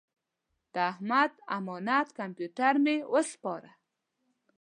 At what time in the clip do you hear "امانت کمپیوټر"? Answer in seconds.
1.57-2.73